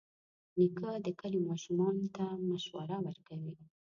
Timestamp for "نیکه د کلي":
0.57-1.39